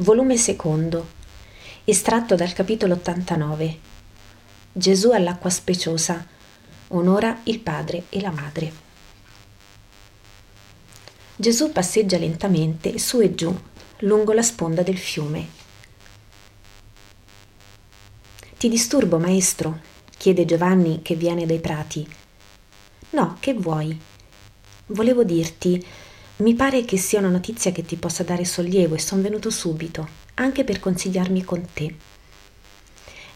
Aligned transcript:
volume 0.00 0.38
secondo, 0.38 1.08
estratto 1.84 2.34
dal 2.34 2.54
capitolo 2.54 2.94
89. 2.94 3.78
Gesù 4.72 5.10
all'acqua 5.10 5.50
speciosa, 5.50 6.26
onora 6.88 7.40
il 7.44 7.60
padre 7.60 8.04
e 8.08 8.20
la 8.22 8.30
madre. 8.30 8.72
Gesù 11.36 11.70
passeggia 11.70 12.16
lentamente 12.16 12.98
su 12.98 13.20
e 13.20 13.34
giù 13.34 13.54
lungo 13.98 14.32
la 14.32 14.42
sponda 14.42 14.82
del 14.82 14.96
fiume. 14.96 15.48
Ti 18.56 18.68
disturbo, 18.70 19.18
maestro? 19.18 19.80
chiede 20.16 20.46
Giovanni 20.46 21.00
che 21.02 21.14
viene 21.14 21.44
dai 21.44 21.60
prati. 21.60 22.08
No, 23.10 23.36
che 23.38 23.52
vuoi? 23.52 23.98
Volevo 24.86 25.24
dirti, 25.24 25.84
mi 26.40 26.54
pare 26.54 26.86
che 26.86 26.96
sia 26.96 27.18
una 27.18 27.28
notizia 27.28 27.70
che 27.70 27.84
ti 27.84 27.96
possa 27.96 28.22
dare 28.22 28.46
sollievo 28.46 28.94
e 28.94 28.98
son 28.98 29.20
venuto 29.20 29.50
subito, 29.50 30.08
anche 30.34 30.64
per 30.64 30.80
consigliarmi 30.80 31.44
con 31.44 31.66
te. 31.72 31.94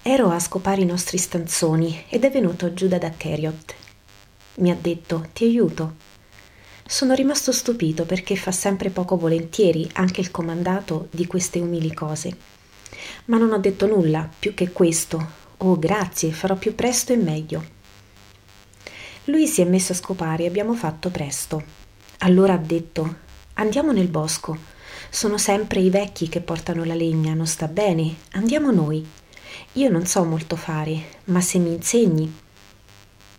Ero 0.01 0.31
a 0.31 0.39
scopare 0.39 0.81
i 0.81 0.87
nostri 0.87 1.19
stanzoni 1.19 2.05
ed 2.09 2.25
è 2.25 2.31
venuto 2.31 2.73
Giuda 2.73 2.97
da 2.97 3.11
Keriot. 3.11 3.75
Mi 4.57 4.71
ha 4.71 4.77
detto, 4.81 5.29
ti 5.35 5.45
aiuto. 5.45 5.97
Sono 6.87 7.13
rimasto 7.13 7.53
stupito 7.53 8.07
perché 8.07 8.37
fa 8.37 8.53
sempre 8.53 8.89
poco 8.89 9.17
volentieri 9.17 9.89
anche 9.95 10.23
il 10.23 10.31
comandato 10.31 11.09
di 11.11 11.27
queste 11.27 11.59
umili 11.59 11.93
cose. 11.93 12.35
Ma 13.27 13.37
non 13.37 13.53
ho 13.53 13.59
detto 13.59 13.87
nulla, 13.87 14.31
più 14.39 14.55
che 14.55 14.73
questo. 14.73 15.43
Oh, 15.59 15.79
grazie, 15.79 16.33
farò 16.33 16.55
più 16.57 16.75
presto 16.75 17.13
e 17.13 17.17
meglio. 17.17 17.65
Lui 19.25 19.47
si 19.47 19.61
è 19.61 19.65
messo 19.65 19.93
a 19.93 19.97
scopare 19.97 20.45
e 20.45 20.47
abbiamo 20.47 20.75
fatto 20.75 21.11
presto. 21.11 21.84
Allora 22.19 22.55
ha 22.55 22.59
detto 22.59 23.23
Andiamo 23.57 23.93
nel 23.93 24.09
bosco. 24.09 24.59
Sono 25.11 25.39
sempre 25.39 25.79
i 25.79 25.89
vecchi 25.89 26.29
che 26.29 26.41
portano 26.41 26.83
la 26.83 26.95
legna, 26.95 27.35
non 27.35 27.47
sta 27.47 27.69
bene. 27.69 28.17
Andiamo 28.33 28.73
noi. 28.73 29.07
Io 29.75 29.89
non 29.91 30.07
so 30.07 30.25
molto 30.25 30.57
fare, 30.57 31.21
ma 31.27 31.41
se 31.41 31.59
mi 31.59 31.73
insegni. 31.73 32.35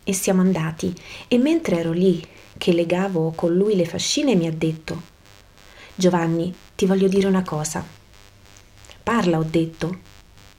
E 0.06 0.14
siamo 0.14 0.40
andati, 0.40 0.94
e 1.28 1.38
mentre 1.38 1.80
ero 1.80 1.92
lì, 1.92 2.26
che 2.58 2.72
legavo 2.72 3.34
con 3.36 3.54
lui 3.54 3.76
le 3.76 3.86
fascine, 3.86 4.36
mi 4.36 4.48
ha 4.48 4.54
detto 4.54 5.02
Giovanni, 5.96 6.54
ti 6.76 6.86
voglio 6.86 7.10
dire 7.10 7.28
una 7.28 7.44
cosa. 7.44 7.86
Parla, 9.04 9.38
ho 9.38 9.44
detto, 9.44 10.00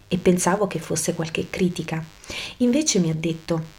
e 0.08 0.18
pensavo 0.18 0.66
che 0.66 0.80
fosse 0.80 1.14
qualche 1.14 1.48
critica. 1.48 2.04
Invece 2.58 2.98
mi 2.98 3.08
ha 3.08 3.14
detto 3.14 3.75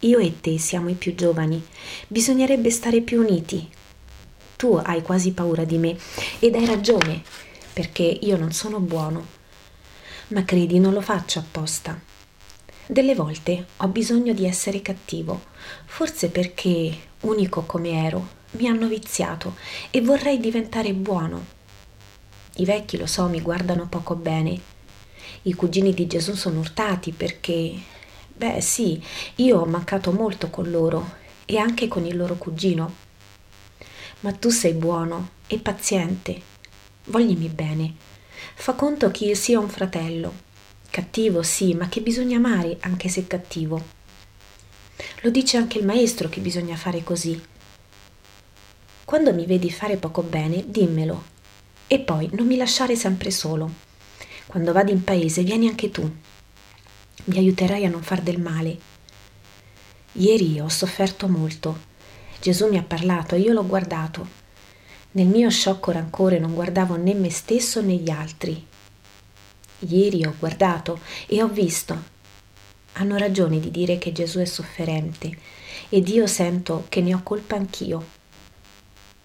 io 0.00 0.18
e 0.18 0.40
te 0.40 0.58
siamo 0.58 0.88
i 0.88 0.94
più 0.94 1.14
giovani, 1.14 1.62
bisognerebbe 2.08 2.70
stare 2.70 3.02
più 3.02 3.20
uniti. 3.20 3.68
Tu 4.56 4.80
hai 4.82 5.02
quasi 5.02 5.32
paura 5.32 5.64
di 5.64 5.76
me 5.76 5.96
ed 6.38 6.54
hai 6.54 6.64
ragione, 6.64 7.22
perché 7.72 8.02
io 8.02 8.36
non 8.36 8.52
sono 8.52 8.78
buono. 8.80 9.26
Ma 10.28 10.44
credi, 10.44 10.78
non 10.78 10.92
lo 10.92 11.00
faccio 11.00 11.38
apposta. 11.38 12.00
Delle 12.86 13.14
volte 13.14 13.66
ho 13.76 13.88
bisogno 13.88 14.32
di 14.32 14.46
essere 14.46 14.82
cattivo, 14.82 15.42
forse 15.84 16.28
perché, 16.28 16.96
unico 17.20 17.62
come 17.62 18.04
ero, 18.04 18.38
mi 18.52 18.68
hanno 18.68 18.88
viziato 18.88 19.56
e 19.90 20.00
vorrei 20.00 20.40
diventare 20.40 20.92
buono. 20.92 21.58
I 22.56 22.64
vecchi, 22.64 22.96
lo 22.96 23.06
so, 23.06 23.28
mi 23.28 23.40
guardano 23.40 23.86
poco 23.86 24.16
bene. 24.16 24.58
I 25.42 25.54
cugini 25.54 25.94
di 25.94 26.06
Gesù 26.06 26.34
sono 26.34 26.58
urtati 26.58 27.12
perché 27.12 27.74
Beh 28.40 28.62
sì, 28.62 28.98
io 29.34 29.60
ho 29.60 29.66
mancato 29.66 30.12
molto 30.12 30.48
con 30.48 30.70
loro 30.70 31.16
e 31.44 31.58
anche 31.58 31.88
con 31.88 32.06
il 32.06 32.16
loro 32.16 32.36
cugino. 32.36 32.94
Ma 34.20 34.32
tu 34.32 34.48
sei 34.48 34.72
buono 34.72 35.32
e 35.46 35.58
paziente. 35.58 36.40
Voglimi 37.08 37.48
bene. 37.48 37.94
Fa 38.54 38.72
conto 38.72 39.10
che 39.10 39.26
io 39.26 39.34
sia 39.34 39.60
un 39.60 39.68
fratello. 39.68 40.32
Cattivo 40.88 41.42
sì, 41.42 41.74
ma 41.74 41.90
che 41.90 42.00
bisogna 42.00 42.38
amare 42.38 42.78
anche 42.80 43.10
se 43.10 43.26
cattivo. 43.26 43.84
Lo 45.20 45.28
dice 45.28 45.58
anche 45.58 45.76
il 45.76 45.84
maestro 45.84 46.30
che 46.30 46.40
bisogna 46.40 46.76
fare 46.76 47.04
così. 47.04 47.38
Quando 49.04 49.34
mi 49.34 49.44
vedi 49.44 49.70
fare 49.70 49.98
poco 49.98 50.22
bene, 50.22 50.64
dimmelo. 50.66 51.24
E 51.86 51.98
poi 51.98 52.30
non 52.32 52.46
mi 52.46 52.56
lasciare 52.56 52.96
sempre 52.96 53.30
solo. 53.30 53.70
Quando 54.46 54.72
vado 54.72 54.92
in 54.92 55.04
paese, 55.04 55.42
vieni 55.42 55.68
anche 55.68 55.90
tu 55.90 56.10
mi 57.30 57.38
aiuterai 57.38 57.84
a 57.84 57.88
non 57.88 58.02
far 58.02 58.22
del 58.22 58.40
male. 58.40 58.76
Ieri 60.12 60.58
ho 60.58 60.68
sofferto 60.68 61.28
molto. 61.28 61.88
Gesù 62.40 62.68
mi 62.68 62.76
ha 62.76 62.82
parlato 62.82 63.36
e 63.36 63.38
io 63.38 63.52
l'ho 63.52 63.64
guardato. 63.64 64.26
Nel 65.12 65.28
mio 65.28 65.48
sciocco 65.48 65.92
rancore 65.92 66.40
non 66.40 66.54
guardavo 66.54 66.96
né 66.96 67.14
me 67.14 67.30
stesso 67.30 67.80
né 67.80 67.94
gli 67.94 68.10
altri. 68.10 68.66
Ieri 69.78 70.24
ho 70.24 70.34
guardato 70.36 70.98
e 71.26 71.40
ho 71.40 71.48
visto. 71.48 72.18
Hanno 72.94 73.16
ragione 73.16 73.60
di 73.60 73.70
dire 73.70 73.98
che 73.98 74.10
Gesù 74.10 74.40
è 74.40 74.44
sofferente 74.44 75.30
ed 75.88 76.08
io 76.08 76.26
sento 76.26 76.86
che 76.88 77.00
ne 77.00 77.14
ho 77.14 77.20
colpa 77.22 77.54
anch'io. 77.54 78.18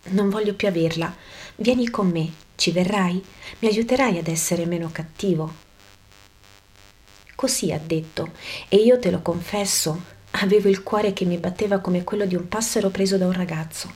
Non 0.10 0.30
voglio 0.30 0.54
più 0.54 0.68
averla. 0.68 1.14
Vieni 1.56 1.90
con 1.90 2.10
me, 2.10 2.32
ci 2.54 2.70
verrai? 2.70 3.24
Mi 3.60 3.68
aiuterai 3.68 4.20
ad 4.20 4.28
essere 4.28 4.68
meno 4.68 4.90
cattivo? 4.92 5.65
Così 7.36 7.74
ha 7.74 7.80
detto, 7.80 8.32
e 8.70 8.78
io 8.78 8.98
te 8.98 9.12
lo 9.12 9.22
confesso, 9.22 10.02
avevo 10.32 10.70
il 10.70 10.84
cuore 10.84 11.12
che 11.12 11.26
mi 11.26 11.38
batteva 11.38 11.80
come 11.80 12.06
quello 12.06 12.26
di 12.26 12.36
un 12.36 12.48
passero 12.48 12.90
preso 12.90 13.18
da 13.18 13.26
un 13.26 13.34
ragazzo. 13.34 13.92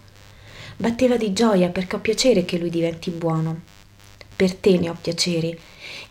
Batteva 0.76 1.16
di 1.16 1.32
gioia 1.32 1.70
perché 1.70 1.96
ho 1.96 2.00
piacere 2.00 2.44
che 2.44 2.58
lui 2.58 2.70
diventi 2.70 3.10
buono. 3.12 3.62
Per 4.36 4.56
te 4.56 4.78
ne 4.78 4.90
ho 4.90 4.98
piacere. 5.00 5.58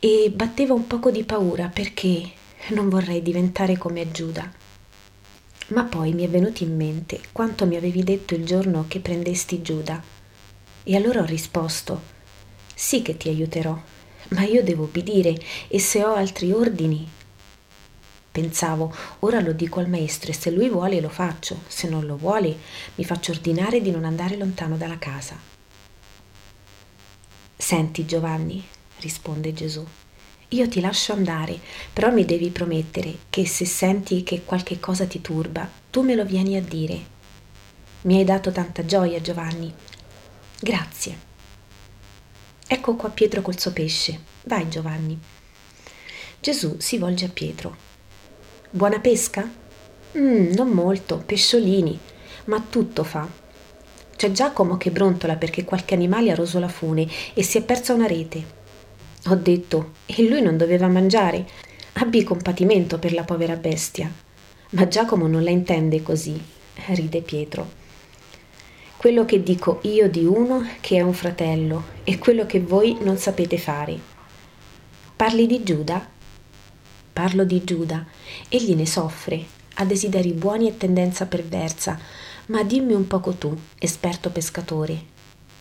E 0.01 0.31
batteva 0.35 0.75
un 0.75 0.87
poco 0.87 1.11
di 1.11 1.25
paura 1.25 1.69
perché 1.69 2.31
non 2.69 2.89
vorrei 2.89 3.23
diventare 3.23 3.77
come 3.77 4.11
Giuda. 4.11 4.51
Ma 5.69 5.85
poi 5.85 6.13
mi 6.13 6.25
è 6.25 6.29
venuto 6.29 6.65
in 6.65 6.75
mente 6.77 7.21
quanto 7.33 7.67
mi 7.67 7.77
avevi 7.77 8.03
detto 8.03 8.35
il 8.35 8.45
giorno 8.45 8.87
che 8.89 9.01
prendesti 9.01 9.61
Giuda. 9.61 10.03
E 10.83 10.97
allora 10.97 11.21
ho 11.21 11.27
risposto, 11.27 12.01
sì 12.75 13.03
che 13.03 13.19
ti 13.19 13.29
aiuterò, 13.29 13.79
ma 14.29 14.43
io 14.45 14.63
devo 14.63 14.85
obbedire 14.85 15.39
e 15.69 15.79
se 15.79 16.03
ho 16.05 16.15
altri 16.15 16.53
ordini 16.53 17.17
Pensavo, 18.39 18.95
ora 19.19 19.41
lo 19.41 19.53
dico 19.53 19.81
al 19.81 19.89
maestro 19.89 20.31
e 20.31 20.33
se 20.33 20.53
lui 20.53 20.69
vuole 20.69 21.01
lo 21.01 21.09
faccio, 21.09 21.63
se 21.67 21.89
non 21.89 22.07
lo 22.07 22.17
vuole 22.17 22.57
mi 22.95 23.05
faccio 23.05 23.33
ordinare 23.33 23.81
di 23.81 23.91
non 23.91 24.05
andare 24.05 24.37
lontano 24.37 24.77
dalla 24.77 24.97
casa. 24.97 25.37
Senti 27.57 28.07
Giovanni, 28.07 28.65
risponde 29.01 29.53
Gesù, 29.53 29.85
io 30.51 30.69
ti 30.69 30.81
lascio 30.81 31.13
andare, 31.15 31.59
però 31.93 32.13
mi 32.13 32.25
devi 32.25 32.51
promettere 32.51 33.13
che 33.29 33.45
se 33.45 33.65
senti 33.65 34.23
che 34.23 34.45
qualche 34.45 34.79
cosa 34.79 35.05
ti 35.05 35.21
turba, 35.21 35.69
tu 35.91 36.03
me 36.03 36.15
lo 36.15 36.25
vieni 36.25 36.57
a 36.57 36.63
dire. 36.63 37.17
Mi 38.03 38.19
hai 38.19 38.25
dato 38.25 38.53
tanta 38.53 38.85
gioia, 38.85 39.21
Giovanni. 39.21 39.75
Grazie. 40.61 41.19
Ecco 42.69 42.95
qua 42.95 43.11
Pietro 43.11 43.43
col 43.43 43.59
suo 43.59 43.73
pesce. 43.73 44.21
Vai, 44.45 44.69
Giovanni. 44.69 45.19
Gesù 46.39 46.77
si 46.79 46.99
volge 46.99 47.25
a 47.25 47.31
Pietro. 47.31 47.88
Buona 48.71 49.01
pesca? 49.01 49.51
Mm, 50.19 50.53
non 50.53 50.69
molto, 50.69 51.23
pesciolini, 51.25 51.99
ma 52.45 52.63
tutto 52.69 53.03
fa. 53.03 53.27
C'è 54.15 54.31
Giacomo 54.31 54.77
che 54.77 54.91
brontola 54.91 55.37
perché 55.37 55.65
qualche 55.65 55.95
animale 55.95 56.31
ha 56.31 56.35
roso 56.35 56.59
la 56.59 56.69
fune 56.69 57.09
e 57.33 57.43
si 57.43 57.57
è 57.57 57.63
persa 57.63 57.95
una 57.95 58.07
rete. 58.07 58.45
Ho 59.29 59.37
detto, 59.37 59.93
e 60.05 60.23
lui 60.29 60.43
non 60.43 60.59
doveva 60.59 60.87
mangiare? 60.87 61.47
Abbi 61.95 62.23
compatimento 62.25 62.99
per 62.99 63.15
la 63.15 63.25
povera 63.25 63.57
bestia. 63.57 64.13
Ma 64.73 64.87
Giacomo 64.87 65.27
non 65.27 65.43
la 65.43 65.51
intende 65.51 66.03
così, 66.03 66.39
ride 66.89 67.23
Pietro. 67.23 67.71
Quello 68.99 69.25
che 69.25 69.43
dico 69.43 69.79
io 69.85 70.11
di 70.11 70.27
uno 70.27 70.69
che 70.81 70.99
è 70.99 71.01
un 71.01 71.15
fratello 71.15 71.85
e 72.05 72.19
quello 72.19 72.45
che 72.45 72.61
voi 72.61 72.99
non 73.01 73.17
sapete 73.17 73.57
fare. 73.57 73.99
Parli 75.17 75.47
di 75.47 75.63
Giuda? 75.63 76.17
Parlo 77.19 77.43
di 77.43 77.65
Giuda. 77.65 78.07
Egli 78.49 78.77
ne 78.77 78.87
soffre, 78.87 79.45
ha 79.75 79.85
desideri 79.85 80.31
buoni 80.31 80.69
e 80.69 80.77
tendenza 80.77 81.27
perversa, 81.27 81.99
ma 82.47 82.63
dimmi 82.63 82.93
un 82.93 83.09
poco 83.09 83.33
tu, 83.33 83.53
esperto 83.77 84.31
pescatore. 84.31 85.03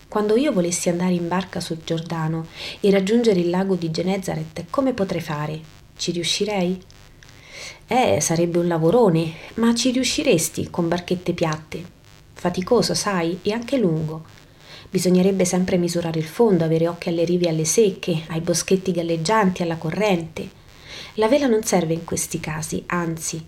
Quando 0.07 0.37
io 0.37 0.51
volessi 0.51 0.89
andare 0.89 1.13
in 1.13 1.27
barca 1.27 1.59
sul 1.59 1.79
Giordano 1.83 2.45
e 2.79 2.91
raggiungere 2.91 3.39
il 3.39 3.49
lago 3.49 3.73
di 3.73 3.89
Genezaret, 3.89 4.65
come 4.69 4.93
potrei 4.93 5.19
fare? 5.19 5.59
Ci 5.97 6.11
riuscirei? 6.11 6.79
Eh, 7.87 8.21
sarebbe 8.21 8.59
un 8.59 8.67
lavorone, 8.67 9.33
ma 9.55 9.73
ci 9.73 9.89
riusciresti 9.89 10.69
con 10.69 10.87
barchette 10.87 11.33
piatte. 11.33 11.83
Faticoso, 12.33 12.93
sai, 12.93 13.39
e 13.41 13.51
anche 13.51 13.79
lungo. 13.79 14.25
Bisognerebbe 14.91 15.43
sempre 15.43 15.77
misurare 15.77 16.19
il 16.19 16.27
fondo, 16.27 16.63
avere 16.63 16.87
occhi 16.87 17.09
alle 17.09 17.25
rive 17.25 17.47
e 17.47 17.49
alle 17.49 17.65
secche, 17.65 18.25
ai 18.27 18.41
boschetti 18.41 18.91
galleggianti, 18.91 19.63
alla 19.63 19.77
corrente. 19.77 20.56
La 21.19 21.27
vela 21.27 21.47
non 21.47 21.63
serve 21.63 21.93
in 21.93 22.03
questi 22.03 22.39
casi, 22.39 22.83
anzi. 22.85 23.43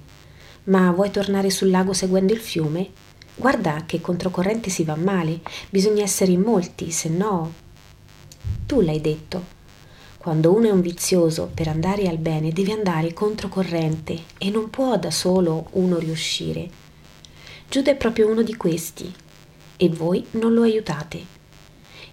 Ma 0.66 0.90
vuoi 0.92 1.12
tornare 1.12 1.52
sul 1.52 1.70
lago 1.70 1.94
seguendo 1.94 2.34
il 2.34 2.40
fiume? 2.40 2.90
Guarda 3.36 3.84
che 3.86 4.02
controcorrente 4.02 4.72
si 4.72 4.84
va 4.84 4.96
male, 4.96 5.42
bisogna 5.70 6.02
essere 6.02 6.32
in 6.32 6.42
molti, 6.42 6.90
se 6.90 7.10
no. 7.10 7.54
Tu 8.66 8.82
l'hai 8.82 9.00
detto. 9.00 9.58
Quando 10.18 10.52
uno 10.52 10.68
è 10.68 10.72
un 10.72 10.82
vizioso, 10.82 11.52
per 11.54 11.68
andare 11.68 12.08
al 12.08 12.18
bene 12.18 12.52
deve 12.52 12.72
andare 12.72 13.14
controcorrente 13.14 14.18
e 14.40 14.50
non 14.50 14.72
può 14.72 14.98
da 14.98 15.12
solo 15.12 15.68
uno 15.74 16.00
riuscire. 16.00 16.68
Giuda 17.70 17.92
è 17.92 17.96
proprio 17.96 18.30
uno 18.30 18.42
di 18.42 18.56
questi 18.56 19.14
e 19.78 19.90
voi 19.90 20.26
non 20.32 20.56
lo 20.56 20.64
aiutate. 20.64 21.24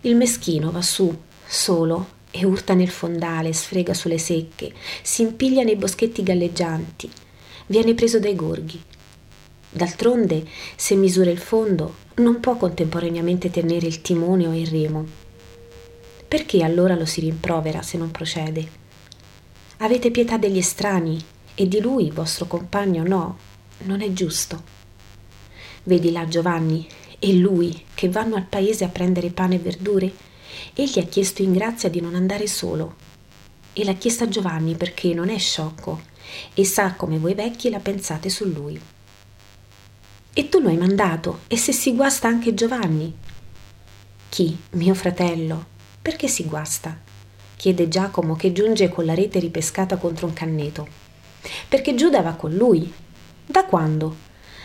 Il 0.02 0.16
meschino 0.16 0.70
va 0.70 0.82
su, 0.82 1.18
solo, 1.46 2.15
e 2.38 2.44
urta 2.44 2.74
nel 2.74 2.90
fondale, 2.90 3.52
sfrega 3.52 3.94
sulle 3.94 4.18
secche, 4.18 4.72
si 5.02 5.22
impiglia 5.22 5.62
nei 5.62 5.76
boschetti 5.76 6.22
galleggianti, 6.22 7.10
viene 7.66 7.94
preso 7.94 8.20
dai 8.20 8.34
gorghi. 8.34 8.80
D'altronde, 9.70 10.46
se 10.76 10.94
misura 10.94 11.30
il 11.30 11.38
fondo, 11.38 11.94
non 12.16 12.40
può 12.40 12.56
contemporaneamente 12.56 13.50
tenere 13.50 13.86
il 13.86 14.02
timone 14.02 14.46
o 14.46 14.54
il 14.54 14.66
remo. 14.66 15.06
Perché 16.28 16.62
allora 16.62 16.94
lo 16.94 17.06
si 17.06 17.20
rimprovera 17.20 17.80
se 17.82 17.96
non 17.96 18.10
procede? 18.10 18.84
Avete 19.78 20.10
pietà 20.10 20.36
degli 20.36 20.58
estranei 20.58 21.18
e 21.54 21.68
di 21.68 21.80
lui, 21.80 22.10
vostro 22.10 22.46
compagno, 22.46 23.02
no, 23.02 23.38
non 23.84 24.02
è 24.02 24.12
giusto. 24.12 24.62
Vedi 25.84 26.10
là 26.12 26.26
Giovanni 26.26 26.86
e 27.18 27.34
lui 27.34 27.84
che 27.94 28.08
vanno 28.10 28.36
al 28.36 28.46
paese 28.46 28.84
a 28.84 28.88
prendere 28.88 29.30
pane 29.30 29.54
e 29.54 29.58
verdure? 29.58 30.12
Egli 30.74 30.98
ha 30.98 31.04
chiesto 31.04 31.42
in 31.42 31.52
grazia 31.52 31.88
di 31.88 32.00
non 32.00 32.14
andare 32.14 32.46
solo. 32.46 32.96
E 33.72 33.84
l'ha 33.84 33.94
chiesta 33.94 34.24
a 34.24 34.28
Giovanni 34.28 34.74
perché 34.74 35.12
non 35.14 35.28
è 35.28 35.38
sciocco 35.38 36.14
e 36.54 36.64
sa 36.64 36.94
come 36.94 37.18
voi 37.18 37.34
vecchi 37.34 37.70
la 37.70 37.78
pensate 37.78 38.28
su 38.28 38.46
lui. 38.46 38.80
E 40.32 40.48
tu 40.48 40.60
lo 40.60 40.68
hai 40.68 40.76
mandato, 40.76 41.40
e 41.46 41.56
se 41.56 41.72
si 41.72 41.94
guasta 41.94 42.28
anche 42.28 42.52
Giovanni? 42.52 43.14
Chi? 44.28 44.56
Mio 44.72 44.94
fratello. 44.94 45.74
Perché 46.02 46.28
si 46.28 46.44
guasta? 46.44 47.04
chiede 47.56 47.88
Giacomo 47.88 48.36
che 48.36 48.52
giunge 48.52 48.90
con 48.90 49.06
la 49.06 49.14
rete 49.14 49.38
ripescata 49.38 49.96
contro 49.96 50.26
un 50.26 50.34
canneto. 50.34 50.86
Perché 51.68 51.94
Giuda 51.94 52.20
va 52.20 52.34
con 52.34 52.52
lui. 52.54 52.92
Da 53.46 53.64
quando? 53.64 54.14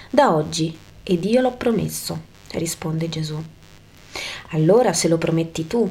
Da 0.09 0.35
oggi, 0.35 0.77
ed 1.03 1.23
io 1.23 1.39
l'ho 1.41 1.55
promesso, 1.55 2.21
risponde 2.51 3.07
Gesù. 3.07 3.41
Allora 4.53 4.93
se 4.93 5.07
lo 5.07 5.17
prometti 5.17 5.67
tu. 5.67 5.89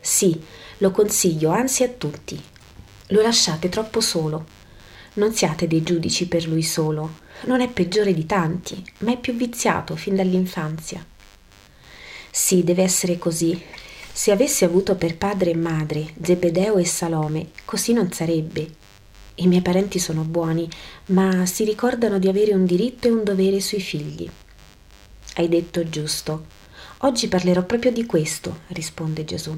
Sì, 0.00 0.40
lo 0.78 0.90
consiglio 0.90 1.50
anzi 1.50 1.82
a 1.82 1.88
tutti. 1.88 2.40
Lo 3.08 3.22
lasciate 3.22 3.68
troppo 3.68 4.00
solo. 4.00 4.46
Non 5.14 5.34
siate 5.34 5.66
dei 5.66 5.82
giudici 5.82 6.28
per 6.28 6.46
lui 6.46 6.62
solo, 6.62 7.18
non 7.46 7.60
è 7.60 7.68
peggiore 7.68 8.14
di 8.14 8.26
tanti, 8.26 8.84
ma 8.98 9.12
è 9.12 9.18
più 9.18 9.34
viziato 9.34 9.96
fin 9.96 10.14
dall'infanzia. 10.14 11.04
Sì, 12.30 12.62
deve 12.62 12.82
essere 12.82 13.18
così. 13.18 13.60
Se 14.12 14.30
avessi 14.30 14.64
avuto 14.64 14.96
per 14.96 15.16
padre 15.16 15.50
e 15.50 15.56
madre 15.56 16.14
Zebedeo 16.22 16.76
e 16.76 16.84
Salome, 16.84 17.50
così 17.64 17.92
non 17.92 18.12
sarebbe. 18.12 18.70
I 19.36 19.46
miei 19.46 19.62
parenti 19.62 19.98
sono 19.98 20.22
buoni, 20.22 20.68
ma 21.06 21.46
si 21.46 21.64
ricordano 21.64 22.18
di 22.18 22.28
avere 22.28 22.54
un 22.54 22.64
diritto 22.64 23.06
e 23.08 23.12
un 23.12 23.22
dovere 23.22 23.60
sui 23.60 23.80
figli. 23.80 24.28
Hai 25.34 25.48
detto 25.48 25.88
giusto. 25.88 26.57
Oggi 27.02 27.28
parlerò 27.28 27.62
proprio 27.62 27.92
di 27.92 28.06
questo, 28.06 28.60
risponde 28.68 29.24
Gesù. 29.24 29.56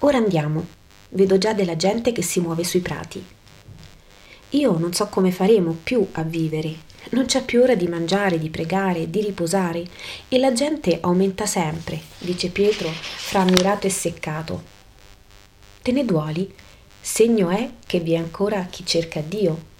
Ora 0.00 0.18
andiamo. 0.18 0.66
Vedo 1.10 1.38
già 1.38 1.52
della 1.52 1.76
gente 1.76 2.12
che 2.12 2.22
si 2.22 2.40
muove 2.40 2.64
sui 2.64 2.80
prati. 2.80 3.24
Io 4.50 4.78
non 4.78 4.92
so 4.92 5.06
come 5.06 5.30
faremo 5.30 5.76
più 5.82 6.06
a 6.12 6.22
vivere 6.22 6.86
non 7.10 7.24
c'è 7.24 7.42
più 7.42 7.62
ora 7.62 7.74
di 7.74 7.86
mangiare, 7.86 8.38
di 8.38 8.50
pregare, 8.50 9.08
di 9.08 9.22
riposare 9.22 9.84
e 10.28 10.38
la 10.38 10.52
gente 10.52 10.98
aumenta 11.00 11.46
sempre, 11.46 12.00
dice 12.18 12.48
Pietro, 12.48 12.90
fra 12.90 13.40
ammirato 13.40 13.86
e 13.86 13.90
seccato. 13.90 14.62
Te 15.80 15.92
ne 15.92 16.04
duoli? 16.04 16.52
Segno 17.00 17.48
è 17.48 17.70
che 17.86 18.00
vi 18.00 18.12
è 18.12 18.16
ancora 18.16 18.66
chi 18.68 18.84
cerca 18.84 19.20
Dio. 19.20 19.76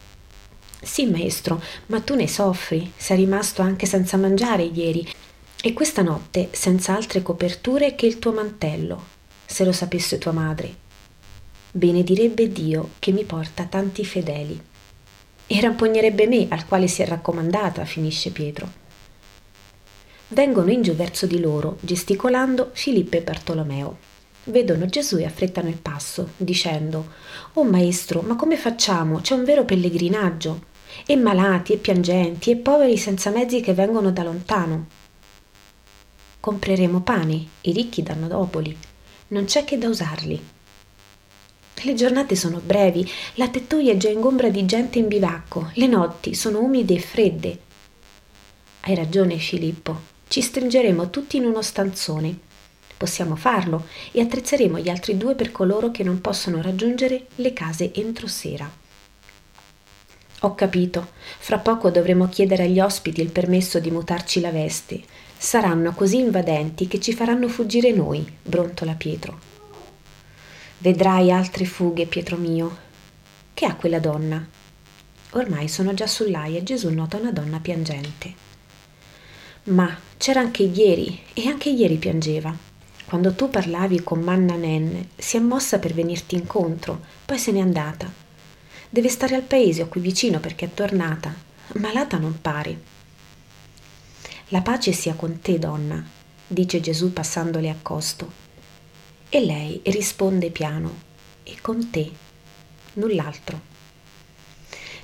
Sì, 0.80 1.06
maestro, 1.06 1.60
ma 1.86 2.00
tu 2.00 2.14
ne 2.14 2.28
soffri, 2.28 2.92
sei 2.96 3.18
rimasto 3.18 3.62
anche 3.62 3.84
senza 3.84 4.16
mangiare 4.16 4.62
ieri 4.62 5.06
e 5.60 5.72
questa 5.72 6.02
notte 6.02 6.48
senza 6.52 6.94
altre 6.94 7.22
coperture 7.22 7.94
che 7.94 8.06
il 8.06 8.18
tuo 8.18 8.32
mantello, 8.32 9.02
se 9.44 9.64
lo 9.64 9.72
sapesse 9.72 10.18
tua 10.18 10.32
madre. 10.32 10.86
Benedirebbe 11.72 12.50
Dio 12.50 12.90
che 12.98 13.12
mi 13.12 13.24
porta 13.24 13.64
tanti 13.64 14.04
fedeli 14.04 14.60
e 15.50 15.60
rampognerebbe 15.60 16.26
me 16.26 16.46
al 16.48 16.66
quale 16.66 16.86
si 16.86 17.02
è 17.02 17.06
raccomandata, 17.06 17.84
finisce 17.84 18.30
Pietro. 18.30 18.86
Vengono 20.28 20.70
in 20.70 20.82
giù 20.82 20.92
verso 20.94 21.26
di 21.26 21.40
loro, 21.40 21.78
gesticolando 21.80 22.70
Filippo 22.74 23.16
e 23.16 23.22
Bartolomeo. 23.22 23.96
Vedono 24.44 24.86
Gesù 24.86 25.16
e 25.16 25.24
affrettano 25.24 25.68
il 25.68 25.78
passo, 25.78 26.32
dicendo 26.36 27.12
Oh 27.54 27.64
maestro, 27.64 28.20
ma 28.20 28.36
come 28.36 28.56
facciamo? 28.56 29.20
C'è 29.20 29.34
un 29.34 29.44
vero 29.44 29.64
pellegrinaggio. 29.64 30.66
E 31.06 31.16
malati, 31.16 31.72
e 31.72 31.76
piangenti, 31.78 32.50
e 32.50 32.56
poveri 32.56 32.96
senza 32.98 33.30
mezzi 33.30 33.60
che 33.60 33.72
vengono 33.72 34.10
da 34.10 34.22
lontano. 34.22 34.86
Compreremo 36.48 37.02
pane, 37.02 37.46
i 37.60 37.72
ricchi 37.72 38.02
danno 38.02 38.26
d'opoli. 38.26 38.74
Non 39.28 39.44
c'è 39.44 39.64
che 39.64 39.76
da 39.76 39.86
usarli. 39.86 40.42
Le 41.82 41.94
giornate 41.94 42.36
sono 42.36 42.58
brevi, 42.64 43.06
la 43.34 43.48
tettoia 43.48 43.92
è 43.92 43.98
già 43.98 44.08
ingombra 44.08 44.48
di 44.48 44.64
gente 44.64 44.98
in 44.98 45.08
bivacco, 45.08 45.70
le 45.74 45.86
notti 45.86 46.32
sono 46.32 46.60
umide 46.60 46.94
e 46.94 47.00
fredde. 47.00 47.58
Hai 48.80 48.94
ragione, 48.94 49.36
Filippo, 49.36 50.00
ci 50.28 50.40
stringeremo 50.40 51.10
tutti 51.10 51.36
in 51.36 51.44
uno 51.44 51.60
stanzone. 51.60 52.38
Possiamo 52.96 53.36
farlo 53.36 53.86
e 54.10 54.22
attrezzeremo 54.22 54.78
gli 54.78 54.88
altri 54.88 55.18
due 55.18 55.34
per 55.34 55.52
coloro 55.52 55.90
che 55.90 56.02
non 56.02 56.22
possono 56.22 56.62
raggiungere 56.62 57.26
le 57.34 57.52
case 57.52 57.92
entro 57.92 58.26
sera. 58.26 58.86
Ho 60.42 60.54
capito, 60.54 61.08
fra 61.40 61.58
poco 61.58 61.90
dovremo 61.90 62.28
chiedere 62.28 62.62
agli 62.62 62.80
ospiti 62.80 63.20
il 63.20 63.32
permesso 63.32 63.80
di 63.80 63.90
mutarci 63.90 64.40
la 64.40 64.50
veste. 64.50 65.02
Saranno 65.40 65.92
così 65.92 66.18
invadenti 66.18 66.88
che 66.88 66.98
ci 66.98 67.14
faranno 67.14 67.46
fuggire 67.46 67.92
noi, 67.92 68.26
brontola 68.42 68.94
Pietro. 68.94 69.38
Vedrai 70.78 71.30
altre 71.30 71.64
fughe, 71.64 72.06
Pietro 72.06 72.36
mio. 72.36 72.76
Che 73.54 73.64
ha 73.64 73.76
quella 73.76 74.00
donna? 74.00 74.44
Ormai 75.30 75.68
sono 75.68 75.94
già 75.94 76.08
sull'aia 76.08 76.58
e 76.58 76.64
Gesù 76.64 76.90
nota 76.90 77.18
una 77.18 77.30
donna 77.30 77.60
piangente. 77.60 78.34
Ma 79.64 79.96
c'era 80.16 80.40
anche 80.40 80.64
ieri, 80.64 81.20
e 81.34 81.46
anche 81.46 81.70
ieri 81.70 81.96
piangeva. 81.98 82.54
Quando 83.04 83.32
tu 83.34 83.48
parlavi 83.48 84.02
con 84.02 84.20
Manna 84.20 84.56
Nen, 84.56 85.10
si 85.16 85.36
è 85.36 85.40
mossa 85.40 85.78
per 85.78 85.94
venirti 85.94 86.34
incontro, 86.34 87.00
poi 87.24 87.38
se 87.38 87.52
n'è 87.52 87.60
andata. 87.60 88.12
Deve 88.90 89.08
stare 89.08 89.36
al 89.36 89.42
paese 89.42 89.82
o 89.82 89.86
qui 89.86 90.00
vicino 90.00 90.40
perché 90.40 90.64
è 90.64 90.74
tornata. 90.74 91.32
Malata 91.74 92.18
non 92.18 92.40
pare. 92.42 92.97
La 94.50 94.62
pace 94.62 94.92
sia 94.92 95.12
con 95.12 95.40
te, 95.40 95.58
donna, 95.58 96.02
dice 96.46 96.80
Gesù 96.80 97.12
passandole 97.12 97.68
accosto. 97.68 98.32
E 99.28 99.44
lei 99.44 99.78
risponde 99.84 100.50
piano, 100.50 100.90
e 101.42 101.56
con 101.60 101.90
te, 101.90 102.10
null'altro. 102.94 103.60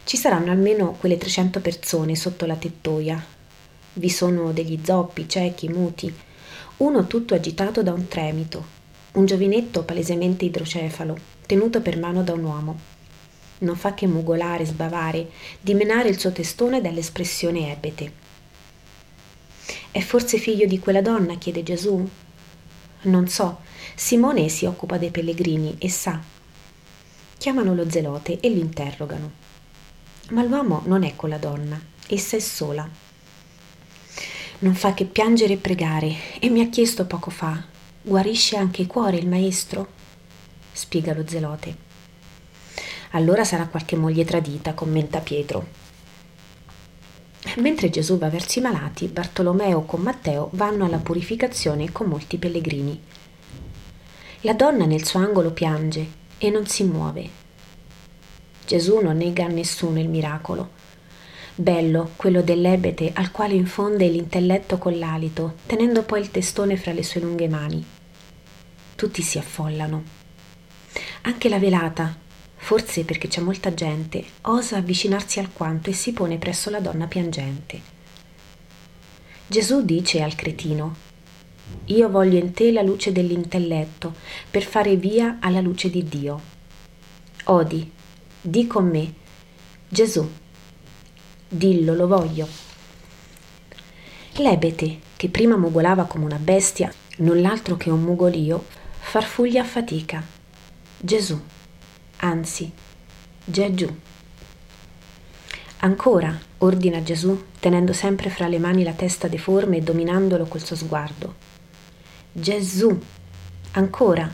Ci 0.02 0.16
saranno 0.16 0.50
almeno 0.50 0.92
quelle 0.92 1.18
300 1.18 1.60
persone 1.60 2.16
sotto 2.16 2.46
la 2.46 2.56
tettoia. 2.56 3.22
Vi 3.92 4.08
sono 4.08 4.50
degli 4.52 4.80
zoppi, 4.82 5.28
ciechi, 5.28 5.68
muti, 5.68 6.10
uno 6.78 7.06
tutto 7.06 7.34
agitato 7.34 7.82
da 7.82 7.92
un 7.92 8.08
tremito, 8.08 8.64
un 9.12 9.26
giovinetto 9.26 9.82
palesemente 9.82 10.46
idrocefalo, 10.46 11.18
tenuto 11.44 11.82
per 11.82 11.98
mano 11.98 12.22
da 12.22 12.32
un 12.32 12.44
uomo. 12.44 12.78
Non 13.58 13.76
fa 13.76 13.92
che 13.92 14.06
mugolare, 14.06 14.64
sbavare, 14.64 15.28
dimenare 15.60 16.08
il 16.08 16.18
suo 16.18 16.32
testone 16.32 16.80
dall'espressione 16.80 17.70
ebete. 17.70 18.23
È 19.94 20.00
forse 20.00 20.38
figlio 20.38 20.66
di 20.66 20.80
quella 20.80 21.00
donna? 21.00 21.36
chiede 21.36 21.62
Gesù. 21.62 22.04
Non 23.02 23.28
so, 23.28 23.60
Simone 23.94 24.48
si 24.48 24.64
occupa 24.64 24.98
dei 24.98 25.12
pellegrini 25.12 25.76
e 25.78 25.88
sa. 25.88 26.20
Chiamano 27.38 27.76
lo 27.76 27.88
zelote 27.88 28.40
e 28.40 28.48
l'interrogano. 28.48 29.30
Ma 30.30 30.42
l'uomo 30.42 30.82
non 30.86 31.04
è 31.04 31.14
con 31.14 31.28
la 31.28 31.38
donna, 31.38 31.80
essa 32.08 32.34
è 32.36 32.40
sola. 32.40 32.90
Non 34.58 34.74
fa 34.74 34.94
che 34.94 35.04
piangere 35.04 35.52
e 35.52 35.58
pregare 35.58 36.40
e 36.40 36.48
mi 36.48 36.60
ha 36.60 36.68
chiesto 36.68 37.06
poco 37.06 37.30
fa, 37.30 37.62
guarisce 38.02 38.56
anche 38.56 38.82
il 38.82 38.88
cuore 38.88 39.18
il 39.18 39.28
maestro? 39.28 39.86
spiega 40.72 41.14
lo 41.14 41.22
zelote. 41.24 41.76
Allora 43.10 43.44
sarà 43.44 43.68
qualche 43.68 43.94
moglie 43.94 44.24
tradita, 44.24 44.74
commenta 44.74 45.20
Pietro. 45.20 45.83
Mentre 47.56 47.88
Gesù 47.88 48.18
va 48.18 48.28
verso 48.28 48.58
i 48.58 48.62
malati, 48.62 49.06
Bartolomeo 49.06 49.82
con 49.82 50.00
Matteo 50.00 50.48
vanno 50.54 50.86
alla 50.86 50.98
purificazione 50.98 51.92
con 51.92 52.08
molti 52.08 52.36
pellegrini. 52.36 53.00
La 54.40 54.54
donna 54.54 54.86
nel 54.86 55.04
suo 55.04 55.20
angolo 55.20 55.52
piange 55.52 56.06
e 56.36 56.50
non 56.50 56.66
si 56.66 56.82
muove. 56.84 57.42
Gesù 58.66 58.98
non 58.98 59.18
nega 59.18 59.44
a 59.44 59.48
nessuno 59.48 60.00
il 60.00 60.08
miracolo. 60.08 60.82
Bello 61.54 62.10
quello 62.16 62.42
dell'ebete 62.42 63.12
al 63.14 63.30
quale 63.30 63.54
infonde 63.54 64.08
l'intelletto 64.08 64.76
con 64.76 64.98
l'alito, 64.98 65.54
tenendo 65.66 66.02
poi 66.02 66.20
il 66.20 66.30
testone 66.32 66.76
fra 66.76 66.92
le 66.92 67.04
sue 67.04 67.20
lunghe 67.20 67.48
mani. 67.48 67.84
tutti 68.96 69.22
si 69.22 69.38
affollano. 69.38 70.02
Anche 71.22 71.48
la 71.48 71.58
velata, 71.58 72.16
forse 72.64 73.04
perché 73.04 73.28
c'è 73.28 73.42
molta 73.42 73.74
gente, 73.74 74.24
osa 74.42 74.78
avvicinarsi 74.78 75.38
alquanto 75.38 75.90
e 75.90 75.92
si 75.92 76.14
pone 76.14 76.38
presso 76.38 76.70
la 76.70 76.80
donna 76.80 77.06
piangente. 77.06 77.78
Gesù 79.46 79.84
dice 79.84 80.22
al 80.22 80.34
cretino, 80.34 80.96
Io 81.86 82.08
voglio 82.08 82.38
in 82.38 82.54
te 82.54 82.72
la 82.72 82.80
luce 82.80 83.12
dell'intelletto 83.12 84.14
per 84.50 84.62
fare 84.62 84.96
via 84.96 85.36
alla 85.40 85.60
luce 85.60 85.90
di 85.90 86.04
Dio. 86.04 86.40
Odi, 87.44 87.92
di 88.40 88.66
con 88.66 88.88
me, 88.88 89.12
Gesù, 89.86 90.26
dillo, 91.46 91.94
lo 91.94 92.06
voglio. 92.06 92.48
L'ebete, 94.36 95.00
che 95.18 95.28
prima 95.28 95.58
mugolava 95.58 96.04
come 96.04 96.24
una 96.24 96.38
bestia, 96.38 96.90
null'altro 97.18 97.76
che 97.76 97.90
un 97.90 98.00
mugolio, 98.00 98.64
farfuglia 99.00 99.60
a 99.60 99.66
fatica. 99.66 100.24
Gesù, 100.96 101.38
anzi, 102.24 102.72
Gesù. 103.44 103.94
Ancora, 105.78 106.38
ordina 106.58 107.02
Gesù, 107.02 107.44
tenendo 107.60 107.92
sempre 107.92 108.30
fra 108.30 108.48
le 108.48 108.58
mani 108.58 108.82
la 108.82 108.92
testa 108.92 109.28
deforme 109.28 109.76
e 109.76 109.82
dominandolo 109.82 110.46
col 110.46 110.64
suo 110.64 110.74
sguardo. 110.74 111.34
Gesù, 112.32 112.98
ancora. 113.72 114.32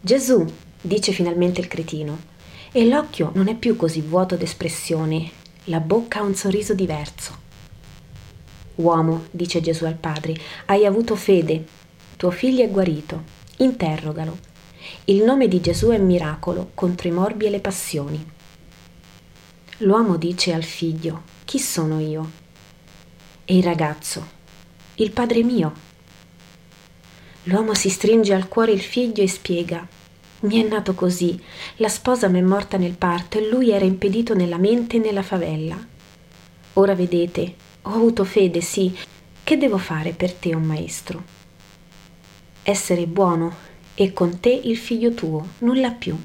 Gesù, 0.00 0.44
dice 0.80 1.12
finalmente 1.12 1.60
il 1.60 1.68
cretino, 1.68 2.30
e 2.72 2.86
l'occhio 2.86 3.30
non 3.34 3.46
è 3.46 3.54
più 3.54 3.76
così 3.76 4.00
vuoto 4.00 4.34
d'espressione, 4.34 5.30
la 5.64 5.78
bocca 5.78 6.18
ha 6.18 6.22
un 6.24 6.34
sorriso 6.34 6.74
diverso. 6.74 7.38
Uomo, 8.76 9.26
dice 9.30 9.60
Gesù 9.60 9.84
al 9.84 9.94
padre, 9.94 10.34
hai 10.66 10.84
avuto 10.84 11.14
fede, 11.14 11.64
tuo 12.16 12.32
figlio 12.32 12.64
è 12.64 12.68
guarito, 12.68 13.22
interrogalo. 13.58 14.50
Il 15.06 15.24
nome 15.24 15.48
di 15.48 15.60
Gesù 15.60 15.88
è 15.88 15.98
miracolo 15.98 16.70
contro 16.74 17.08
i 17.08 17.10
morbi 17.10 17.46
e 17.46 17.50
le 17.50 17.58
passioni. 17.58 18.24
L'uomo 19.78 20.16
dice 20.16 20.52
al 20.54 20.62
figlio, 20.62 21.22
chi 21.44 21.58
sono 21.58 21.98
io? 21.98 22.30
E 23.44 23.56
il 23.56 23.64
ragazzo, 23.64 24.24
il 24.94 25.10
padre 25.10 25.42
mio. 25.42 25.72
L'uomo 27.44 27.74
si 27.74 27.90
stringe 27.90 28.32
al 28.32 28.46
cuore 28.46 28.70
il 28.70 28.80
figlio 28.80 29.24
e 29.24 29.28
spiega, 29.28 29.84
mi 30.42 30.62
è 30.62 30.68
nato 30.68 30.94
così, 30.94 31.36
la 31.78 31.88
sposa 31.88 32.28
m'è 32.28 32.40
morta 32.40 32.76
nel 32.76 32.96
parto 32.96 33.38
e 33.38 33.48
lui 33.48 33.72
era 33.72 33.84
impedito 33.84 34.34
nella 34.34 34.58
mente 34.58 34.98
e 34.98 35.00
nella 35.00 35.22
favella. 35.22 35.84
Ora 36.74 36.94
vedete, 36.94 37.56
ho 37.82 37.90
avuto 37.90 38.22
fede, 38.22 38.60
sì, 38.60 38.96
che 39.42 39.56
devo 39.56 39.78
fare 39.78 40.12
per 40.12 40.32
te, 40.32 40.54
un 40.54 40.62
maestro? 40.62 41.22
Essere 42.62 43.08
buono 43.08 43.71
e 43.94 44.12
con 44.12 44.40
te 44.40 44.50
il 44.50 44.76
figlio 44.76 45.12
tuo, 45.12 45.46
nulla 45.58 45.90
più. 45.90 46.16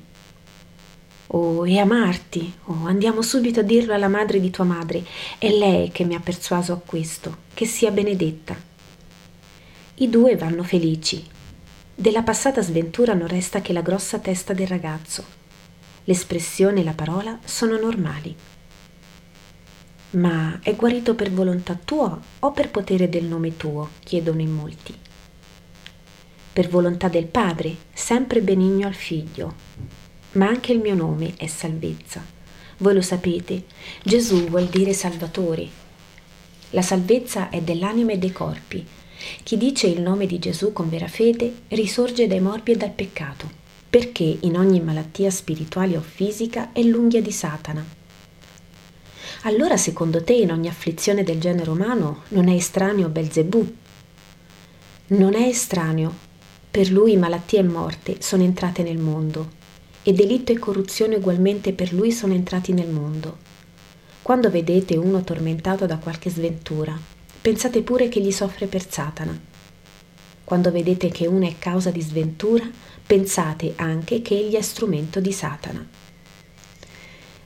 Oh, 1.27 1.67
e 1.67 1.77
amarti, 1.77 2.53
oh, 2.65 2.85
andiamo 2.85 3.21
subito 3.21 3.59
a 3.59 3.63
dirlo 3.63 3.93
alla 3.93 4.07
madre 4.07 4.39
di 4.39 4.49
tua 4.49 4.63
madre, 4.63 5.05
è 5.37 5.49
lei 5.49 5.91
che 5.91 6.05
mi 6.05 6.15
ha 6.15 6.19
persuaso 6.19 6.73
a 6.73 6.81
questo, 6.83 7.37
che 7.53 7.65
sia 7.65 7.91
benedetta. 7.91 8.55
I 9.95 10.09
due 10.09 10.35
vanno 10.37 10.63
felici, 10.63 11.35
della 11.99 12.21
passata 12.21 12.61
sventura 12.61 13.15
non 13.15 13.27
resta 13.27 13.59
che 13.59 13.73
la 13.73 13.81
grossa 13.81 14.19
testa 14.19 14.53
del 14.53 14.67
ragazzo. 14.67 15.23
L'espressione 16.03 16.81
e 16.81 16.83
la 16.83 16.93
parola 16.93 17.39
sono 17.43 17.75
normali. 17.75 18.35
Ma 20.11 20.59
è 20.61 20.75
guarito 20.75 21.15
per 21.15 21.31
volontà 21.31 21.73
tua 21.73 22.15
o 22.39 22.51
per 22.51 22.69
potere 22.69 23.09
del 23.09 23.25
nome 23.25 23.57
tuo? 23.57 23.89
chiedono 24.03 24.41
in 24.41 24.51
molti. 24.51 24.95
Per 26.57 26.69
volontà 26.69 27.07
del 27.07 27.27
Padre, 27.27 27.75
sempre 27.93 28.41
benigno 28.41 28.87
al 28.87 28.95
Figlio. 28.95 29.53
Ma 30.31 30.47
anche 30.47 30.71
il 30.71 30.79
mio 30.79 30.95
nome 30.95 31.35
è 31.37 31.45
salvezza. 31.45 32.25
Voi 32.77 32.95
lo 32.95 33.01
sapete, 33.01 33.65
Gesù 34.01 34.45
vuol 34.45 34.65
dire 34.65 34.91
Salvatore. 34.93 35.67
La 36.71 36.81
salvezza 36.81 37.49
è 37.49 37.61
dell'anima 37.61 38.13
e 38.13 38.17
dei 38.17 38.31
corpi 38.31 38.83
chi 39.43 39.55
dice 39.55 39.85
il 39.85 40.01
nome 40.01 40.25
di 40.25 40.39
Gesù 40.39 40.73
con 40.73 40.89
vera 40.89 41.07
fede 41.07 41.61
risorge 41.67 42.25
dai 42.25 42.39
morbi 42.39 42.71
e 42.71 42.75
dal 42.75 42.89
peccato, 42.89 43.47
perché 43.87 44.39
in 44.39 44.57
ogni 44.57 44.81
malattia 44.81 45.29
spirituale 45.29 45.95
o 45.95 46.01
fisica 46.01 46.71
è 46.71 46.81
l'unghia 46.81 47.21
di 47.21 47.31
Satana. 47.31 47.85
Allora, 49.43 49.77
secondo 49.77 50.23
te, 50.23 50.33
in 50.33 50.51
ogni 50.51 50.69
afflizione 50.69 51.21
del 51.21 51.39
genere 51.39 51.69
umano 51.69 52.23
non 52.29 52.47
è 52.47 52.55
estraneo 52.55 53.09
Belzebù? 53.09 53.75
Non 55.09 55.35
è 55.35 55.43
estraneo. 55.43 56.25
Per 56.69 56.91
lui 56.91 57.17
malattia 57.17 57.59
e 57.59 57.63
morte 57.63 58.17
sono 58.19 58.43
entrate 58.43 58.83
nel 58.83 58.97
mondo 58.97 59.55
e 60.03 60.13
delitto 60.13 60.51
e 60.51 60.59
corruzione 60.59 61.15
ugualmente 61.15 61.73
per 61.73 61.91
lui 61.91 62.11
sono 62.11 62.33
entrati 62.33 62.71
nel 62.71 62.89
mondo. 62.89 63.37
Quando 64.21 64.49
vedete 64.49 64.95
uno 64.95 65.21
tormentato 65.23 65.85
da 65.85 65.97
qualche 65.97 66.29
sventura, 66.29 66.97
pensate 67.41 67.81
pure 67.81 68.09
che 68.09 68.21
gli 68.21 68.31
soffre 68.31 68.67
per 68.67 68.89
Satana. 68.89 69.37
Quando 70.43 70.71
vedete 70.71 71.09
che 71.09 71.27
uno 71.27 71.47
è 71.47 71.55
causa 71.57 71.91
di 71.91 72.01
sventura, 72.01 72.69
pensate 73.05 73.73
anche 73.77 74.21
che 74.21 74.37
egli 74.37 74.55
è 74.55 74.61
strumento 74.61 75.19
di 75.19 75.31
Satana. 75.31 75.85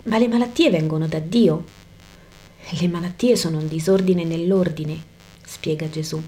Ma 0.03 0.17
le 0.17 0.27
malattie 0.27 0.69
vengono 0.69 1.07
da 1.07 1.19
Dio. 1.19 1.63
Le 2.79 2.87
malattie 2.87 3.35
sono 3.35 3.59
un 3.59 3.67
disordine 3.67 4.23
nell'ordine, 4.23 4.99
spiega 5.45 5.89
Gesù, 5.89 6.21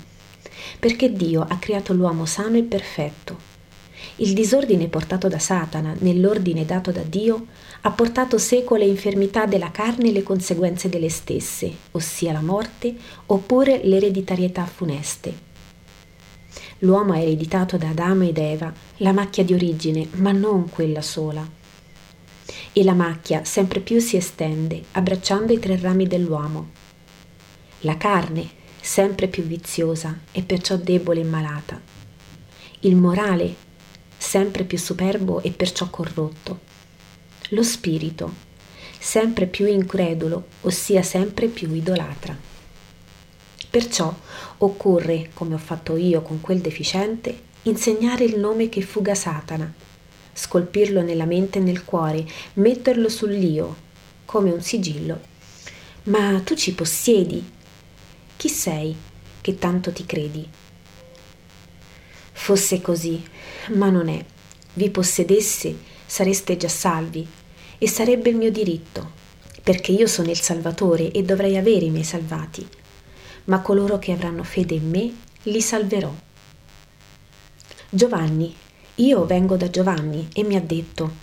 perché 0.80 1.12
Dio 1.12 1.46
ha 1.48 1.58
creato 1.58 1.94
l'uomo 1.94 2.26
sano 2.26 2.58
e 2.58 2.64
perfetto 2.64 3.52
il 4.18 4.34
disordine 4.34 4.90
portato 4.90 5.28
da 5.28 5.40
Satana 5.40 5.96
nell'ordine 6.00 6.66
dato 6.66 6.92
da 6.92 7.02
Dio 7.02 7.48
ha 7.82 7.92
portato 7.92 8.38
seco 8.38 8.76
le 8.76 8.86
infermità 8.86 9.46
della 9.46 9.72
carne 9.72 10.10
e 10.10 10.12
le 10.12 10.24
conseguenze 10.24 10.88
delle 10.88 11.10
stesse, 11.10 11.72
ossia 11.92 12.32
la 12.32 12.42
morte 12.42 12.96
oppure 13.28 13.82
l'ereditarietà 13.84 14.66
funeste. 14.66 15.52
L'uomo 16.80 17.14
ha 17.14 17.20
ereditato 17.20 17.78
da 17.78 17.90
Adamo 17.90 18.24
ed 18.24 18.38
Eva 18.38 18.72
la 18.98 19.14
macchia 19.14 19.44
di 19.44 19.54
origine, 19.54 20.08
ma 20.16 20.32
non 20.32 20.70
quella 20.70 21.02
sola. 21.02 21.48
E 22.72 22.84
la 22.84 22.94
macchia 22.94 23.44
sempre 23.46 23.80
più 23.80 24.00
si 24.00 24.18
estende, 24.18 24.84
abbracciando 24.92 25.54
i 25.54 25.60
tre 25.60 25.78
rami 25.78 26.08
dell'uomo. 26.08 26.70
La 27.82 27.98
carne, 27.98 28.62
sempre 28.84 29.30
più 29.30 29.44
viziosa 29.44 30.20
e 30.34 30.44
perciò 30.44 30.76
debole 30.76 31.22
e 31.22 31.24
malata. 31.24 31.80
Il 32.82 32.98
morale, 32.98 33.56
sempre 34.18 34.66
più 34.66 34.78
superbo 34.78 35.42
e 35.42 35.52
perciò 35.52 35.90
corrotto. 35.90 36.60
Lo 37.52 37.64
spirito, 37.64 38.34
sempre 39.00 39.46
più 39.46 39.68
incredulo, 39.68 40.48
ossia 40.62 41.02
sempre 41.02 41.48
più 41.48 41.74
idolatra. 41.74 42.38
Perciò 43.70 44.14
occorre, 44.58 45.30
come 45.34 45.56
ho 45.56 45.60
fatto 45.60 45.96
io 45.96 46.22
con 46.22 46.42
quel 46.42 46.60
deficiente, 46.60 47.42
insegnare 47.64 48.26
il 48.26 48.38
nome 48.38 48.68
che 48.68 48.82
fuga 48.82 49.16
Satana, 49.16 49.74
scolpirlo 50.34 51.02
nella 51.02 51.26
mente 51.26 51.60
e 51.60 51.62
nel 51.62 51.86
cuore, 51.86 52.28
metterlo 52.56 53.08
sull'io, 53.08 53.76
come 54.26 54.52
un 54.52 54.62
sigillo. 54.62 55.22
Ma 56.04 56.42
tu 56.44 56.54
ci 56.56 56.74
possiedi. 56.74 57.53
Chi 58.44 58.50
sei 58.50 58.94
che 59.40 59.58
tanto 59.58 59.94
ti 59.94 60.06
credi? 60.06 60.46
Fosse 62.34 62.82
così, 62.82 63.24
ma 63.70 63.90
non 63.90 64.10
è. 64.10 64.22
Vi 64.74 64.90
possedesse, 64.90 65.74
sareste 66.06 66.58
già 66.58 66.68
salvi, 66.68 67.26
e 67.78 67.88
sarebbe 67.88 68.32
il 68.32 68.36
mio 68.36 68.52
diritto, 68.52 69.12
perché 69.64 69.94
io 69.94 70.08
sono 70.08 70.30
il 70.30 70.42
Salvatore 70.42 71.12
e 71.12 71.24
dovrei 71.24 71.56
avere 71.56 71.86
i 71.86 71.90
miei 71.90 72.04
salvati. 72.04 72.68
Ma 73.46 73.62
coloro 73.62 73.98
che 73.98 74.12
avranno 74.12 74.44
fede 74.44 74.74
in 74.74 74.90
me, 74.90 75.14
li 75.44 75.62
salverò. 75.62 76.14
Giovanni, 77.90 78.54
io 78.96 79.26
vengo 79.26 79.56
da 79.56 79.70
Giovanni 79.70 80.28
e 80.34 80.44
mi 80.44 80.58
ha 80.58 80.62
detto, 80.62 81.14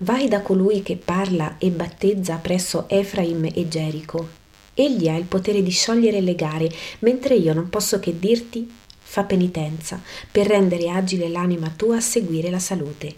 vai 0.00 0.28
da 0.28 0.42
colui 0.42 0.82
che 0.82 0.98
parla 0.98 1.56
e 1.56 1.70
battezza 1.70 2.36
presso 2.36 2.86
Efraim 2.86 3.46
e 3.46 3.66
Gerico. 3.66 4.44
Egli 4.78 5.08
ha 5.08 5.16
il 5.16 5.24
potere 5.24 5.62
di 5.62 5.70
sciogliere 5.70 6.20
le 6.20 6.34
gare, 6.34 6.70
mentre 6.98 7.34
io 7.34 7.54
non 7.54 7.70
posso 7.70 7.98
che 7.98 8.18
dirti 8.18 8.70
fa 8.98 9.24
penitenza 9.24 10.02
per 10.30 10.46
rendere 10.46 10.90
agile 10.90 11.30
l'anima 11.30 11.72
tua 11.74 11.96
a 11.96 12.00
seguire 12.00 12.50
la 12.50 12.58
salute. 12.58 13.14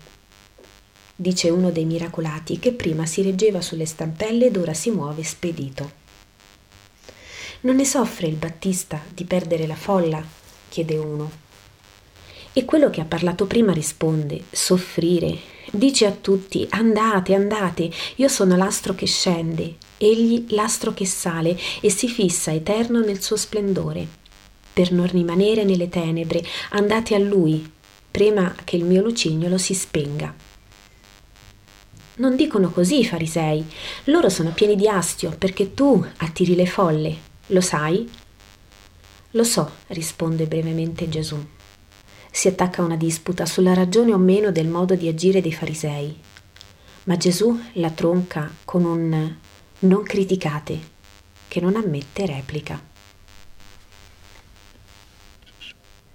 Dice 1.17 1.51
uno 1.51 1.73
dei 1.73 1.85
miracolati 1.85 2.61
che 2.61 2.73
prima 2.73 3.07
si 3.07 3.23
reggeva 3.23 3.61
sulle 3.61 3.87
stampelle 3.87 4.47
ed 4.47 4.57
ora 4.57 4.73
si 4.73 4.93
muove 4.93 5.25
spedito. 5.25 5.91
Non 7.63 7.75
ne 7.75 7.85
soffre 7.85 8.29
il 8.29 8.37
Battista 8.37 9.03
di 9.13 9.25
perdere 9.25 9.67
la 9.67 9.75
folla? 9.75 10.25
chiede 10.69 10.97
uno. 10.97 11.29
E 12.53 12.65
quello 12.65 12.89
che 12.89 13.01
ha 13.01 13.05
parlato 13.05 13.47
prima 13.47 13.73
risponde, 13.73 14.45
soffrire. 14.49 15.37
Dice 15.73 16.07
a 16.07 16.13
tutti, 16.13 16.65
andate, 16.71 17.35
andate, 17.35 17.91
io 18.15 18.29
sono 18.29 18.57
l'astro 18.57 18.95
che 18.95 19.07
scende, 19.07 19.75
egli 19.99 20.47
l'astro 20.55 20.95
che 20.95 21.07
sale 21.07 21.59
e 21.81 21.91
si 21.91 22.09
fissa 22.09 22.53
eterno 22.53 23.01
nel 23.01 23.23
suo 23.23 23.37
splendore 23.37 24.19
per 24.79 24.93
non 24.93 25.09
rimanere 25.09 25.65
nelle 25.65 25.89
tenebre, 25.89 26.41
andate 26.71 27.17
a 27.17 27.19
Lui, 27.19 27.69
prima 28.13 28.55
che 28.63 28.77
il 28.77 28.85
mio 28.85 29.03
lucignolo 29.03 29.59
si 29.59 29.75
spenga. 29.75 30.33
Non 32.19 32.37
dicono 32.37 32.71
così 32.71 33.01
i 33.01 33.05
farisei, 33.05 33.65
loro 34.05 34.29
sono 34.29 34.53
pieni 34.53 34.77
di 34.77 34.87
astio 34.87 35.35
perché 35.37 35.75
tu 35.75 36.07
attiri 36.19 36.55
le 36.55 36.67
folle, 36.67 37.17
lo 37.47 37.61
sai? 37.61 38.09
Lo 39.33 39.43
so, 39.43 39.69
risponde 39.89 40.47
brevemente 40.47 41.09
Gesù. 41.09 41.45
Si 42.31 42.47
attacca 42.47 42.81
una 42.81 42.97
disputa 42.97 43.47
sulla 43.47 43.75
ragione 43.75 44.13
o 44.13 44.19
meno 44.19 44.53
del 44.53 44.69
modo 44.69 44.95
di 44.95 45.09
agire 45.09 45.41
dei 45.41 45.53
farisei, 45.53 46.17
ma 47.03 47.17
Gesù 47.17 47.59
la 47.73 47.91
tronca 47.91 48.49
con 48.65 48.85
un 48.85 49.37
non 49.81 50.03
criticate 50.03 50.77
che 51.47 51.61
non 51.61 51.77
ammette 51.77 52.27
replica. 52.27 52.83